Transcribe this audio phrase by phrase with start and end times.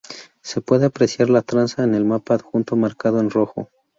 [0.41, 3.69] Se puede apreciar la traza en el mapa adjunto marcado en rojo.